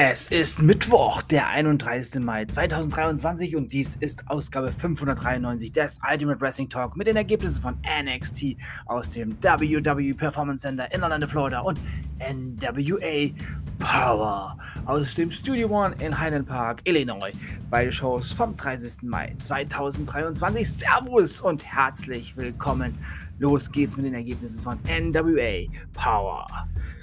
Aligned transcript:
Es 0.00 0.30
ist 0.30 0.62
Mittwoch, 0.62 1.22
der 1.22 1.48
31. 1.48 2.22
Mai 2.22 2.44
2023 2.44 3.56
und 3.56 3.72
dies 3.72 3.96
ist 3.96 4.22
Ausgabe 4.30 4.70
593 4.70 5.72
des 5.72 5.98
Ultimate 6.08 6.40
Wrestling 6.40 6.68
Talk 6.68 6.96
mit 6.96 7.08
den 7.08 7.16
Ergebnissen 7.16 7.60
von 7.60 7.76
NXT 8.04 8.54
aus 8.86 9.10
dem 9.10 9.36
WWE 9.42 10.14
Performance 10.14 10.62
Center 10.62 10.86
in 10.94 11.02
Orlando, 11.02 11.26
Florida 11.26 11.62
und 11.62 11.80
NWA 12.20 13.34
Power 13.80 14.56
aus 14.86 15.16
dem 15.16 15.32
Studio 15.32 15.68
One 15.68 15.96
in 15.98 16.16
Highland 16.16 16.46
Park, 16.46 16.80
Illinois. 16.84 17.32
Beide 17.68 17.90
Shows 17.90 18.32
vom 18.32 18.54
30. 18.56 19.02
Mai 19.02 19.34
2023. 19.36 20.74
Servus 20.74 21.40
und 21.40 21.64
herzlich 21.64 22.36
willkommen. 22.36 22.92
Los 23.40 23.68
geht's 23.68 23.96
mit 23.96 24.06
den 24.06 24.14
Ergebnissen 24.14 24.62
von 24.62 24.78
NWA 24.86 25.66
Power. 25.92 26.46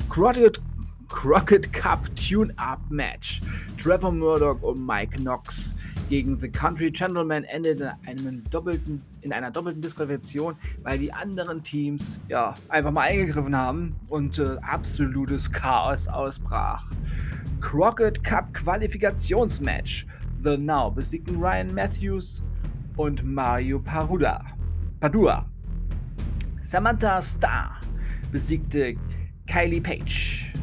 Crowded 0.09 0.61
Crockett 1.07 1.71
Cup 1.73 2.07
Tune-Up 2.15 2.79
Match. 2.89 3.41
Trevor 3.77 4.11
Murdoch 4.11 4.61
und 4.61 4.85
Mike 4.85 5.17
Knox 5.17 5.73
gegen 6.09 6.39
The 6.39 6.49
Country 6.49 6.91
Gentleman 6.91 7.43
endet 7.45 7.81
in, 8.07 8.43
doppelten, 8.51 9.01
in 9.21 9.33
einer 9.33 9.51
doppelten 9.51 9.81
Disqualifikation, 9.81 10.55
weil 10.83 10.97
die 10.99 11.11
anderen 11.11 11.63
Teams 11.63 12.19
ja 12.27 12.55
einfach 12.69 12.91
mal 12.91 13.01
eingegriffen 13.01 13.55
haben 13.55 13.95
und 14.09 14.39
äh, 14.39 14.57
absolutes 14.61 15.51
Chaos 15.51 16.07
ausbrach. 16.07 16.91
Crockett 17.61 18.23
Cup 18.23 18.53
Qualifikationsmatch. 18.53 20.05
The 20.43 20.57
Now 20.57 20.91
besiegten 20.91 21.37
Ryan 21.37 21.73
Matthews 21.73 22.43
und 22.97 23.23
Mario 23.23 23.79
Paruda. 23.79 24.41
Padua. 24.99 25.45
Samantha 26.61 27.21
Starr 27.21 27.81
besiegte 28.31 28.95
Kylie 29.47 29.81
Page. 29.81 30.53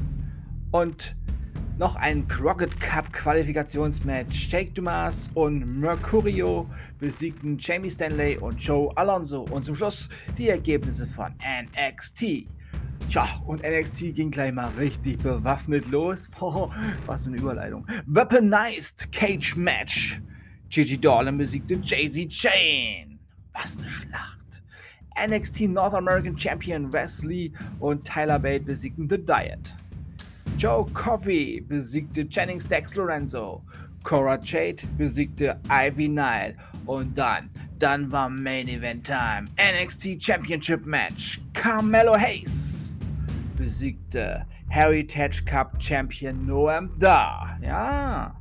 Und 0.73 1.15
noch 1.79 1.97
ein 1.97 2.27
Crockett 2.29 2.81
Cup 2.81 3.13
Qualifikationsmatch. 3.13 4.49
Jake 4.51 4.73
Dumas 4.73 5.31
und 5.35 5.81
Mercurio 5.81 6.67
besiegten 6.99 7.59
Jamie 7.59 7.91
Stanley 7.91 8.39
und 8.39 8.57
Joe 8.57 8.91
Alonso. 8.97 9.43
Und 9.43 9.65
zum 9.65 9.75
Schluss 9.75 10.09
die 10.39 10.49
Ergebnisse 10.49 11.07
von 11.07 11.35
NXT. 11.43 12.47
Tja, 13.09 13.29
und 13.47 13.63
NXT 13.63 14.15
ging 14.15 14.31
gleich 14.31 14.53
mal 14.53 14.71
richtig 14.71 15.19
bewaffnet 15.19 15.89
los. 15.91 16.29
Oh, 16.41 16.71
was 17.07 17.25
für 17.25 17.31
eine 17.31 17.39
Überleitung. 17.39 17.87
Weaponized 18.07 19.13
Cage 19.13 19.57
Match. 19.57 20.23
Gigi 20.71 20.99
Dolan 20.99 21.37
besiegte 21.37 21.75
Jay-Z 21.83 22.33
Jane. 22.33 23.19
Was 23.53 23.77
eine 23.79 23.89
Schlacht. 23.89 24.63
NXT 25.27 25.69
North 25.69 25.95
American 25.95 26.37
Champion 26.37 26.91
Wesley 26.93 27.53
und 27.81 28.05
Tyler 28.05 28.39
Bate 28.39 28.65
besiegten 28.65 29.09
The 29.11 29.19
Diet. 29.19 29.75
Joe 30.63 30.87
Coffey 30.95 31.61
besiegte 31.61 32.21
Jennings 32.21 32.69
Dex 32.69 32.95
Lorenzo. 32.95 33.65
Cora 34.05 34.39
Jade 34.41 34.87
besiegte 34.97 35.59
Ivy 35.69 36.07
Nile. 36.09 36.55
Und 36.87 37.19
dann, 37.19 37.51
dann 37.81 38.13
war 38.13 38.31
Main 38.31 38.69
Event 38.69 39.05
Time. 39.05 39.47
NXT 39.59 40.23
Championship 40.23 40.87
Match. 40.87 41.41
Carmelo 41.53 42.17
Hayes 42.17 42.97
besiegte 43.57 44.47
Heritage 44.69 45.43
Cup 45.47 45.83
Champion 45.83 46.47
Noam 46.47 46.97
Da. 47.01 47.59
Ja. 47.61 48.33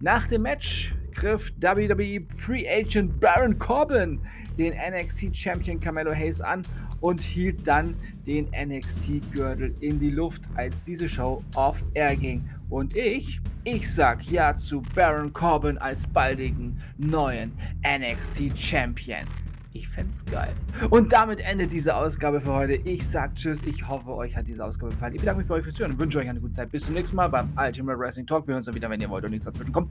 Nach 0.00 0.26
dem 0.26 0.42
Match 0.42 0.92
griff 1.14 1.52
WWE 1.60 2.20
Free 2.36 2.66
Agent 2.68 3.18
Baron 3.20 3.58
Corbin 3.58 4.20
den 4.58 4.74
NXT 4.74 5.34
Champion 5.34 5.80
Carmelo 5.80 6.12
Hayes 6.12 6.40
an 6.40 6.62
und 7.00 7.20
hielt 7.22 7.66
dann 7.66 7.94
den 8.26 8.48
NXT-Gürtel 8.54 9.74
in 9.80 9.98
die 9.98 10.10
Luft, 10.10 10.42
als 10.56 10.82
diese 10.82 11.08
Show 11.08 11.42
off-air 11.54 12.16
ging. 12.16 12.44
Und 12.68 12.94
ich, 12.94 13.40
ich 13.64 13.92
sag 13.92 14.22
ja 14.30 14.54
zu 14.54 14.82
Baron 14.94 15.32
Corbin 15.32 15.78
als 15.78 16.06
baldigen 16.06 16.78
neuen 16.98 17.52
NXT-Champion. 17.86 19.26
Ich 19.72 19.88
fänd's 19.88 20.24
geil. 20.24 20.52
Und 20.90 21.12
damit 21.12 21.40
endet 21.40 21.72
diese 21.72 21.94
Ausgabe 21.94 22.40
für 22.40 22.52
heute. 22.52 22.74
Ich 22.74 23.06
sag 23.08 23.36
Tschüss. 23.36 23.62
Ich 23.62 23.86
hoffe, 23.86 24.12
euch 24.14 24.36
hat 24.36 24.48
diese 24.48 24.64
Ausgabe 24.64 24.92
gefallen. 24.92 25.14
Ich 25.14 25.20
bedanke 25.20 25.38
mich 25.38 25.48
bei 25.48 25.54
euch 25.54 25.64
fürs 25.64 25.76
Zuhören 25.76 25.92
und 25.92 26.00
wünsche 26.00 26.18
euch 26.18 26.28
eine 26.28 26.40
gute 26.40 26.52
Zeit. 26.52 26.72
Bis 26.72 26.86
zum 26.86 26.94
nächsten 26.94 27.14
Mal 27.14 27.28
beim 27.28 27.52
Ultimate 27.56 27.96
Wrestling 27.96 28.26
Talk. 28.26 28.48
Wir 28.48 28.54
hören 28.54 28.58
uns 28.58 28.66
dann 28.66 28.74
wieder, 28.74 28.90
wenn 28.90 29.00
ihr 29.00 29.08
wollt 29.08 29.24
und 29.24 29.30
nichts 29.30 29.46
dazwischen 29.46 29.72
kommt. 29.72 29.88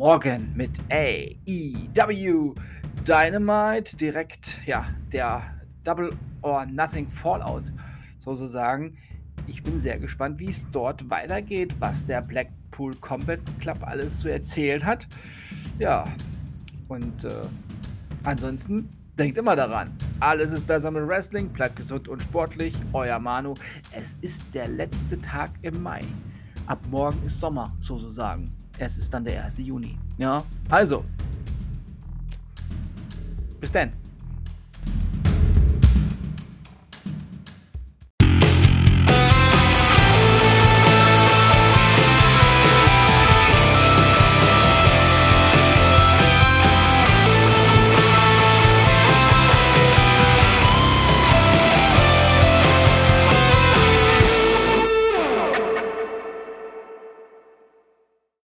Morgen 0.00 0.50
mit 0.56 0.80
AEW 0.88 2.54
Dynamite. 3.06 3.94
Direkt, 3.98 4.58
ja, 4.64 4.86
der 5.12 5.42
Double 5.84 6.10
or 6.40 6.64
Nothing 6.64 7.06
Fallout 7.06 7.64
sozusagen. 8.16 8.96
Ich 9.46 9.62
bin 9.62 9.78
sehr 9.78 9.98
gespannt, 9.98 10.40
wie 10.40 10.48
es 10.48 10.66
dort 10.70 11.10
weitergeht, 11.10 11.76
was 11.80 12.06
der 12.06 12.22
Blackpool 12.22 12.94
Combat 13.02 13.40
Club 13.60 13.76
alles 13.82 14.20
so 14.20 14.30
erzählt 14.30 14.86
hat. 14.86 15.06
Ja, 15.78 16.06
und 16.88 17.24
äh, 17.24 17.32
ansonsten 18.24 18.88
denkt 19.18 19.36
immer 19.36 19.54
daran, 19.54 19.92
alles 20.20 20.50
ist 20.52 20.66
besser 20.66 20.90
mit 20.90 21.06
Wrestling, 21.06 21.50
bleibt 21.50 21.76
gesund 21.76 22.08
und 22.08 22.22
sportlich. 22.22 22.74
Euer 22.94 23.18
Manu. 23.18 23.52
Es 23.92 24.16
ist 24.22 24.54
der 24.54 24.68
letzte 24.68 25.20
Tag 25.20 25.50
im 25.60 25.82
Mai. 25.82 26.00
Ab 26.64 26.78
morgen 26.90 27.22
ist 27.22 27.38
Sommer, 27.38 27.76
sozusagen. 27.80 28.59
Es 28.82 28.96
ist 28.96 29.12
dann 29.12 29.22
der 29.24 29.44
1. 29.44 29.58
Juni. 29.58 29.98
Ja, 30.16 30.42
also. 30.70 31.04
Bis 33.60 33.70
dann. 33.70 33.92